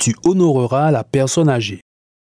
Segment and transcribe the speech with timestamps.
[0.00, 1.80] Tu honoreras la personne âgée.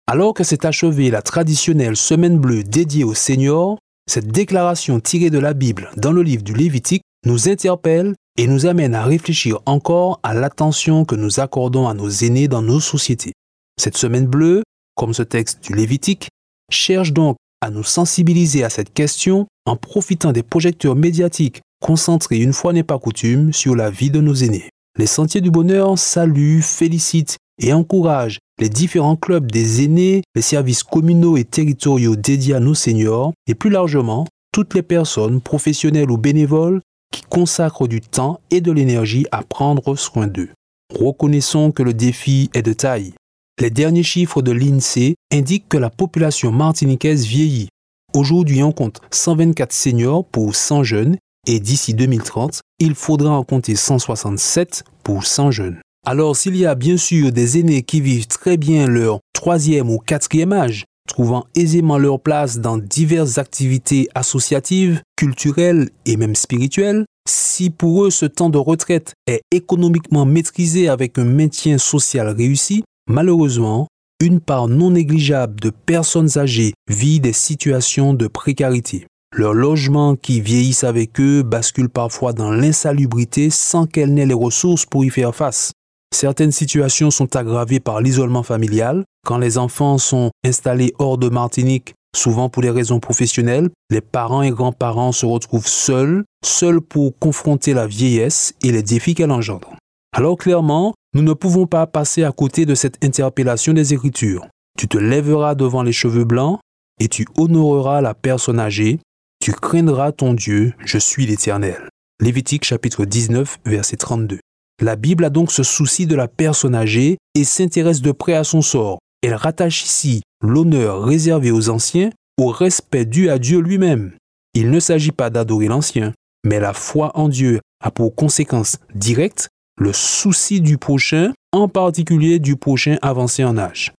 [0.07, 5.39] Alors que s'est achevée la traditionnelle semaine bleue dédiée au Seigneur, cette déclaration tirée de
[5.39, 10.21] la Bible dans le livre du Lévitique nous interpelle et nous amène à réfléchir encore
[10.23, 13.33] à l'attention que nous accordons à nos aînés dans nos sociétés.
[13.81, 14.63] Cette semaine bleue
[14.95, 16.29] comme ce texte du Lévitique,
[16.71, 22.53] cherche donc à nous sensibiliser à cette question en profitant des projecteurs médiatiques concentrés une
[22.53, 24.71] fois n'est pas coutume sur la vie de nos aînés.
[24.97, 30.83] Les Sentiers du Bonheur saluent, félicitent et encouragent les différents clubs des aînés, les services
[30.83, 36.17] communaux et territoriaux dédiés à nos seniors et plus largement toutes les personnes, professionnelles ou
[36.17, 36.81] bénévoles,
[37.11, 40.51] qui consacrent du temps et de l'énergie à prendre soin d'eux.
[40.93, 43.15] Reconnaissons que le défi est de taille.
[43.61, 47.69] Les derniers chiffres de l'INSEE indiquent que la population martiniquaise vieillit.
[48.15, 53.77] Aujourd'hui, on compte 124 seniors pour 100 jeunes et d'ici 2030, il faudra en compter
[53.77, 55.81] 167 pour 100 jeunes.
[56.05, 59.99] Alors s'il y a bien sûr des aînés qui vivent très bien leur troisième ou
[59.99, 67.71] quatrième âge, trouvant aisément leur place dans diverses activités associatives, culturelles et même spirituelles, si
[67.71, 73.89] pour eux ce temps de retraite est économiquement maîtrisé avec un maintien social réussi, Malheureusement,
[74.19, 79.07] une part non négligeable de personnes âgées vit des situations de précarité.
[79.37, 84.87] Leurs logements qui vieillissent avec eux basculent parfois dans l'insalubrité sans qu'elles n'aient les ressources
[84.87, 85.73] pour y faire face.
[86.15, 89.03] Certaines situations sont aggravées par l'isolement familial.
[89.27, 94.43] Quand les enfants sont installés hors de Martinique, souvent pour des raisons professionnelles, les parents
[94.43, 99.75] et grands-parents se retrouvent seuls, seuls pour confronter la vieillesse et les défis qu'elle engendre.
[100.17, 104.47] Alors clairement, nous ne pouvons pas passer à côté de cette interpellation des Écritures.
[104.79, 106.61] Tu te lèveras devant les cheveux blancs
[107.01, 109.01] et tu honoreras la personne âgée.
[109.41, 111.89] Tu craindras ton Dieu, je suis l'Éternel.
[112.21, 114.39] Lévitique chapitre 19, verset 32.
[114.83, 118.45] La Bible a donc ce souci de la personne âgée et s'intéresse de près à
[118.45, 118.99] son sort.
[119.23, 124.13] Elle rattache ici l'honneur réservé aux anciens au respect dû à Dieu lui-même.
[124.55, 126.13] Il ne s'agit pas d'adorer l'ancien,
[126.45, 129.49] mais la foi en Dieu a pour conséquence directe
[129.79, 133.93] le souci du prochain, en particulier du prochain avancé en âge.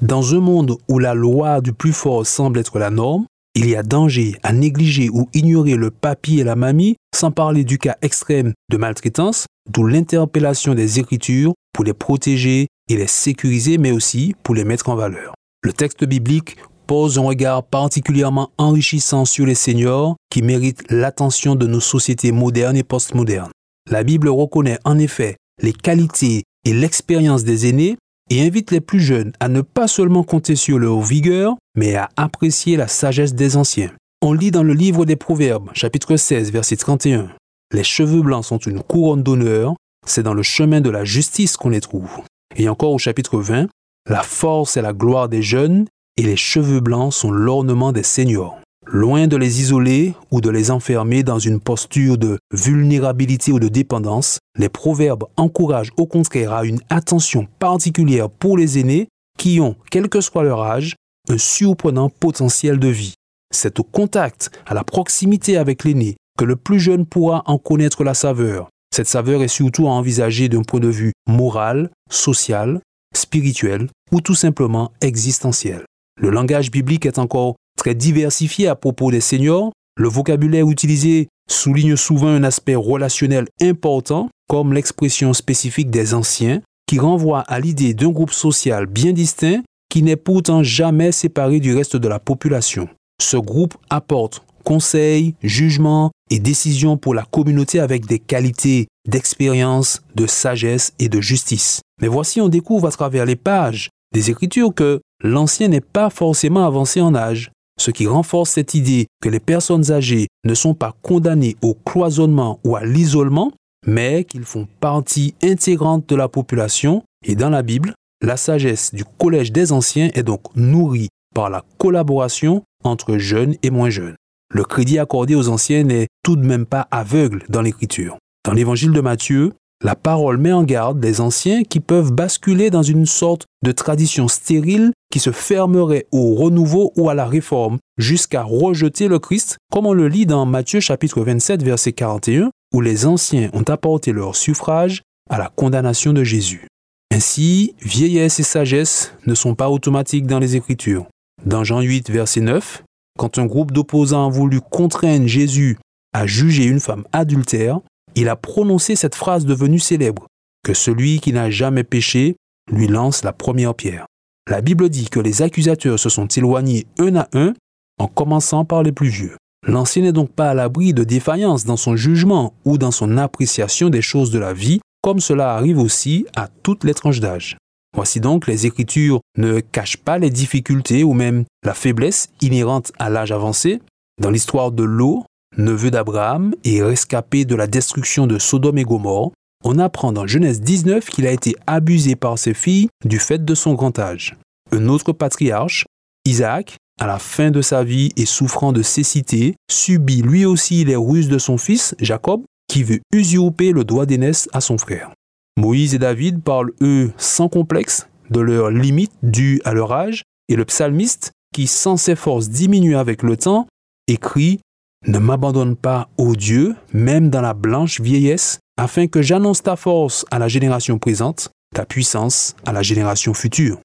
[0.00, 3.76] Dans un monde où la loi du plus fort semble être la norme, il y
[3.76, 7.96] a danger à négliger ou ignorer le papy et la mamie, sans parler du cas
[8.02, 14.34] extrême de maltraitance, d'où l'interpellation des Écritures pour les protéger et les sécuriser, mais aussi
[14.42, 15.34] pour les mettre en valeur.
[15.62, 16.56] Le texte biblique
[16.86, 22.76] pose un regard particulièrement enrichissant sur les seniors qui méritent l'attention de nos sociétés modernes
[22.76, 23.52] et postmodernes.
[23.90, 27.96] La Bible reconnaît en effet les qualités et l'expérience des aînés
[28.30, 32.08] et invite les plus jeunes à ne pas seulement compter sur leur vigueur, mais à
[32.16, 33.92] apprécier la sagesse des anciens.
[34.24, 37.32] On lit dans le livre des Proverbes, chapitre 16, verset 31.
[37.72, 39.74] Les cheveux blancs sont une couronne d'honneur,
[40.06, 42.20] c'est dans le chemin de la justice qu'on les trouve.
[42.54, 43.66] Et encore au chapitre 20,
[44.08, 48.60] la force est la gloire des jeunes, et les cheveux blancs sont l'ornement des seniors.
[48.86, 53.66] Loin de les isoler ou de les enfermer dans une posture de vulnérabilité ou de
[53.66, 59.74] dépendance, les proverbes encouragent au contraire à une attention particulière pour les aînés qui ont,
[59.90, 60.94] quel que soit leur âge,
[61.28, 63.14] un surprenant potentiel de vie.
[63.52, 68.02] C'est au contact, à la proximité avec l'aîné, que le plus jeune pourra en connaître
[68.02, 68.68] la saveur.
[68.94, 72.80] Cette saveur est surtout à envisager d'un point de vue moral, social,
[73.14, 75.84] spirituel ou tout simplement existentiel.
[76.20, 79.72] Le langage biblique est encore très diversifié à propos des seniors.
[79.96, 86.98] Le vocabulaire utilisé souligne souvent un aspect relationnel important, comme l'expression spécifique des anciens, qui
[86.98, 91.96] renvoie à l'idée d'un groupe social bien distinct qui n'est pourtant jamais séparé du reste
[91.96, 92.88] de la population.
[93.22, 100.26] Ce groupe apporte conseils, jugements et décisions pour la communauté avec des qualités d'expérience, de
[100.26, 101.82] sagesse et de justice.
[102.00, 106.66] Mais voici on découvre à travers les pages des Écritures que l'ancien n'est pas forcément
[106.66, 110.94] avancé en âge ce qui renforce cette idée que les personnes âgées ne sont pas
[111.00, 113.52] condamnées au cloisonnement ou à l'isolement,
[113.86, 119.04] mais qu'ils font partie intégrante de la population et dans la Bible, la sagesse du
[119.04, 124.16] collège des anciens est donc nourrie par la collaboration entre jeunes et moins jeunes.
[124.52, 128.18] Le crédit accordé aux anciens n'est tout de même pas aveugle dans l'écriture.
[128.44, 129.52] Dans l'évangile de Matthieu,
[129.84, 134.28] La parole met en garde les anciens qui peuvent basculer dans une sorte de tradition
[134.28, 139.86] stérile qui se fermerait au renouveau ou à la réforme jusqu'à rejeter le Christ, comme
[139.86, 144.36] on le lit dans Matthieu chapitre 27 verset 41, où les anciens ont apporté leur
[144.36, 146.68] suffrage à la condamnation de Jésus.
[147.12, 151.06] Ainsi, vieillesse et sagesse ne sont pas automatiques dans les Écritures.
[151.44, 152.84] Dans Jean 8 verset 9,
[153.18, 155.78] quand un groupe d'opposants a voulu contraindre Jésus
[156.12, 157.80] à juger une femme adultère,
[158.14, 160.28] il a prononcé cette phrase devenue célèbre,
[160.64, 162.36] que celui qui n'a jamais péché
[162.70, 164.06] lui lance la première pierre.
[164.48, 167.54] La Bible dit que les accusateurs se sont éloignés un à un,
[167.98, 169.36] en commençant par les plus vieux.
[169.66, 173.90] L'ancien n'est donc pas à l'abri de défaillance dans son jugement ou dans son appréciation
[173.90, 177.56] des choses de la vie, comme cela arrive aussi à toutes les tranches d'âge.
[177.94, 183.10] Voici donc les Écritures ne cachent pas les difficultés ou même la faiblesse inhérente à
[183.10, 183.80] l'âge avancé.
[184.20, 185.24] Dans l'histoire de l'eau,
[185.58, 189.32] neveu d'Abraham et rescapé de la destruction de Sodome et Gomorre,
[189.64, 193.54] on apprend dans Genèse 19 qu'il a été abusé par ses filles du fait de
[193.54, 194.36] son grand âge.
[194.72, 195.84] Un autre patriarche,
[196.24, 200.96] Isaac, à la fin de sa vie et souffrant de cécité, subit lui aussi les
[200.96, 205.10] ruses de son fils, Jacob, qui veut usurper le droit d'aînesse à son frère.
[205.56, 210.56] Moïse et David parlent, eux, sans complexe, de leurs limites dues à leur âge, et
[210.56, 213.66] le psalmiste, qui sans ses forces diminue avec le temps,
[214.08, 214.60] écrit
[215.06, 220.24] ne m'abandonne pas, ô Dieu, même dans la blanche vieillesse, afin que j'annonce ta force
[220.30, 223.78] à la génération présente, ta puissance à la génération future.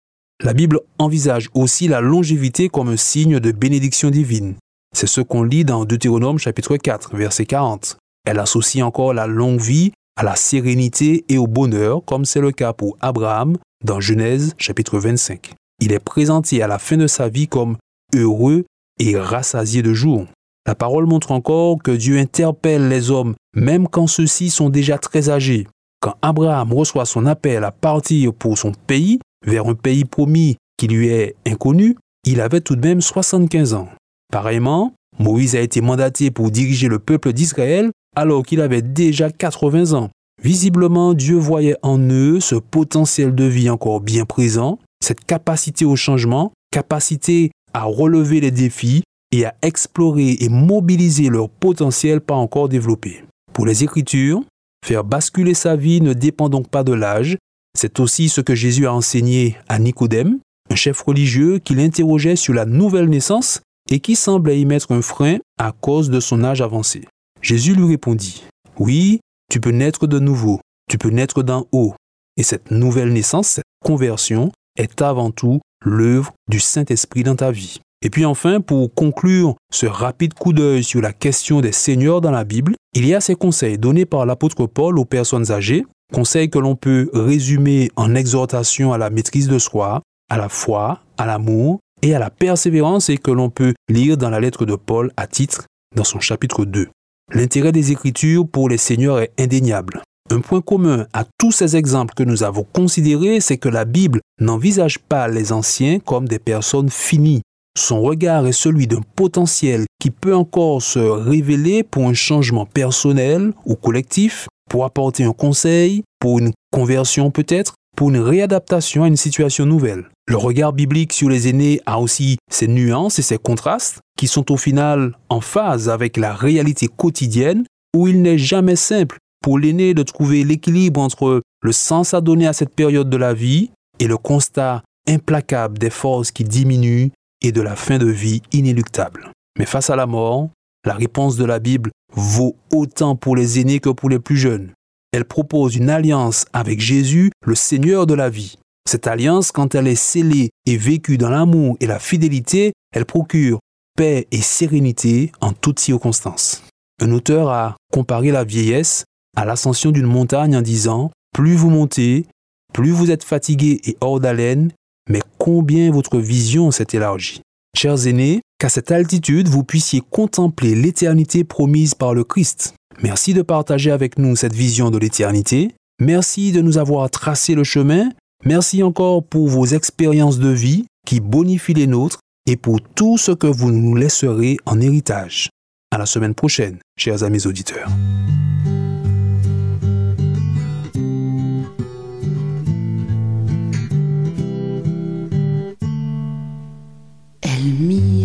[0.43, 4.55] La Bible envisage aussi la longévité comme un signe de bénédiction divine.
[4.95, 7.97] C'est ce qu'on lit dans Deutéronome chapitre 4, verset 40.
[8.25, 12.51] Elle associe encore la longue vie à la sérénité et au bonheur, comme c'est le
[12.51, 15.53] cas pour Abraham dans Genèse chapitre 25.
[15.79, 17.77] Il est présenté à la fin de sa vie comme
[18.15, 18.65] heureux
[18.99, 20.25] et rassasié de jour.
[20.65, 25.29] La parole montre encore que Dieu interpelle les hommes même quand ceux-ci sont déjà très
[25.29, 25.67] âgés.
[25.99, 30.87] Quand Abraham reçoit son appel à partir pour son pays, vers un pays promis qui
[30.87, 33.87] lui est inconnu, il avait tout de même 75 ans.
[34.31, 39.93] Pareillement, Moïse a été mandaté pour diriger le peuple d'Israël alors qu'il avait déjà 80
[39.93, 40.09] ans.
[40.43, 45.95] Visiblement, Dieu voyait en eux ce potentiel de vie encore bien présent, cette capacité au
[45.95, 52.69] changement, capacité à relever les défis et à explorer et mobiliser leur potentiel pas encore
[52.69, 53.23] développé.
[53.53, 54.41] Pour les Écritures,
[54.83, 57.37] faire basculer sa vie ne dépend donc pas de l'âge,
[57.77, 60.39] c'est aussi ce que Jésus a enseigné à Nicodème,
[60.71, 63.61] un chef religieux qui l'interrogeait sur la nouvelle naissance
[63.91, 67.03] et qui semblait y mettre un frein à cause de son âge avancé.
[67.41, 68.43] Jésus lui répondit,
[68.79, 69.19] Oui,
[69.49, 71.93] tu peux naître de nouveau, tu peux naître d'en haut,
[72.37, 77.79] et cette nouvelle naissance, cette conversion, est avant tout l'œuvre du Saint-Esprit dans ta vie.
[78.03, 82.31] Et puis enfin, pour conclure ce rapide coup d'œil sur la question des seigneurs dans
[82.31, 86.49] la Bible, il y a ces conseils donnés par l'apôtre Paul aux personnes âgées, conseils
[86.49, 91.25] que l'on peut résumer en exhortation à la maîtrise de soi, à la foi, à
[91.25, 95.11] l'amour et à la persévérance et que l'on peut lire dans la lettre de Paul
[95.17, 96.89] à titre dans son chapitre 2.
[97.33, 100.01] L'intérêt des Écritures pour les seigneurs est indéniable.
[100.29, 104.21] Un point commun à tous ces exemples que nous avons considérés, c'est que la Bible
[104.39, 107.41] n'envisage pas les anciens comme des personnes finies,
[107.77, 113.53] son regard est celui d'un potentiel qui peut encore se révéler pour un changement personnel
[113.67, 119.17] ou collectif, pour apporter un conseil, pour une conversion peut-être, pour une réadaptation à une
[119.17, 120.07] situation nouvelle.
[120.27, 124.51] Le regard biblique sur les aînés a aussi ses nuances et ses contrastes qui sont
[124.51, 129.95] au final en phase avec la réalité quotidienne où il n'est jamais simple pour l'aîné
[129.95, 134.07] de trouver l'équilibre entre le sens à donner à cette période de la vie et
[134.07, 137.09] le constat implacable des forces qui diminuent
[137.41, 139.31] et de la fin de vie inéluctable.
[139.57, 140.49] Mais face à la mort,
[140.85, 144.71] la réponse de la Bible vaut autant pour les aînés que pour les plus jeunes.
[145.11, 148.57] Elle propose une alliance avec Jésus, le Seigneur de la vie.
[148.87, 153.59] Cette alliance, quand elle est scellée et vécue dans l'amour et la fidélité, elle procure
[153.97, 156.63] paix et sérénité en toutes circonstances.
[157.01, 159.03] Un auteur a comparé la vieillesse
[159.35, 162.25] à l'ascension d'une montagne en disant, plus vous montez,
[162.73, 164.71] plus vous êtes fatigué et hors d'haleine,
[165.09, 167.41] mais combien votre vision s'est élargie.
[167.75, 172.73] Chers aînés, qu'à cette altitude, vous puissiez contempler l'éternité promise par le Christ.
[173.01, 175.71] Merci de partager avec nous cette vision de l'éternité.
[175.99, 178.09] Merci de nous avoir tracé le chemin.
[178.45, 183.31] Merci encore pour vos expériences de vie qui bonifient les nôtres et pour tout ce
[183.31, 185.49] que vous nous laisserez en héritage.
[185.91, 187.89] À la semaine prochaine, chers amis auditeurs.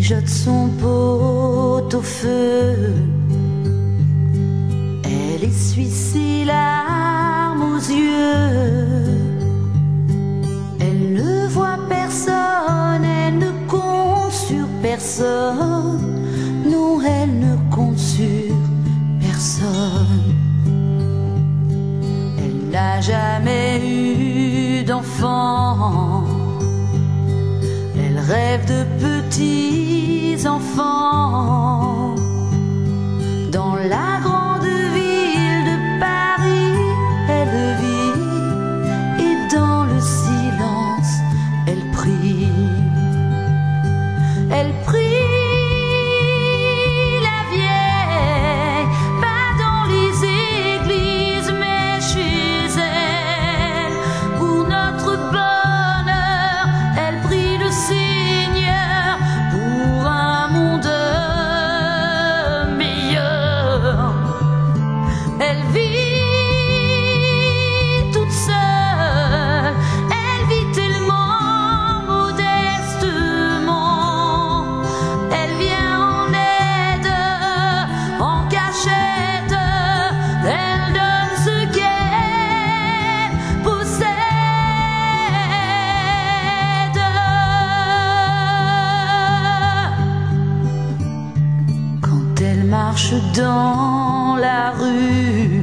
[0.02, 3.22] jette son pot au feu
[5.43, 9.03] essuie ses larmes aux yeux.
[10.81, 16.01] Elle ne voit personne, elle ne compte sur personne.
[16.65, 18.55] Non, elle ne compte sur
[19.21, 20.35] personne.
[22.39, 26.25] Elle n'a jamais eu d'enfant.
[27.97, 32.15] Elle rêve de petits enfants
[33.51, 34.32] dans la
[93.35, 95.62] dans la rue,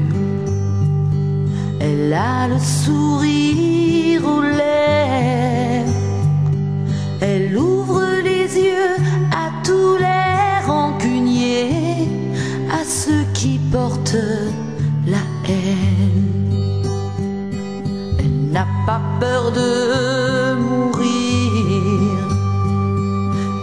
[1.80, 5.94] elle a le sourire aux lèvres.
[7.22, 8.96] Elle ouvre les yeux
[9.32, 12.08] à tous les rancuniers,
[12.72, 14.26] à ceux qui portent
[15.06, 16.84] la haine.
[18.20, 21.10] Elle n'a pas peur de mourir.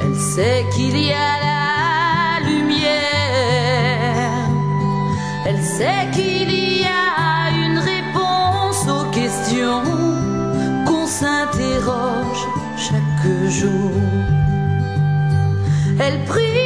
[0.02, 1.45] Elle sait qu'il y a
[5.78, 9.82] Sait qu'il y a une réponse aux questions
[10.86, 12.44] qu'on s'interroge
[12.78, 13.92] chaque jour.
[16.00, 16.65] Elle prie